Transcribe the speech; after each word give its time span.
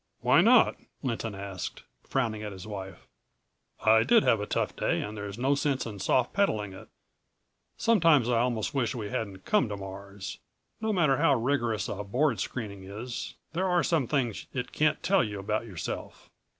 "Why 0.21 0.41
not?" 0.41 0.77
Lynton 1.03 1.35
asked, 1.35 1.83
frowning 2.03 2.41
at 2.41 2.51
his 2.51 2.65
wife. 2.65 3.05
"I 3.85 4.01
did 4.01 4.23
have 4.23 4.41
a 4.41 4.47
tough 4.47 4.75
day 4.75 4.99
and 4.99 5.15
there's 5.15 5.37
no 5.37 5.53
sense 5.53 5.85
in 5.85 5.99
soft 5.99 6.33
pedaling 6.33 6.73
it. 6.73 6.87
Sometimes 7.77 8.27
I 8.27 8.39
almost 8.39 8.73
wish 8.73 8.95
we 8.95 9.09
hadn't 9.11 9.45
come 9.45 9.69
to 9.69 9.77
Mars. 9.77 10.39
No 10.81 10.91
matter 10.91 11.17
how 11.17 11.35
rigorous 11.35 11.87
a 11.87 12.03
Board 12.03 12.39
screening 12.39 12.83
is... 12.83 13.35
there 13.53 13.67
are 13.69 13.83
some 13.83 14.07
things 14.07 14.47
it 14.53 14.71
can't 14.71 15.03
tell 15.03 15.23
you 15.23 15.37
about 15.37 15.67
yourself. 15.67 16.31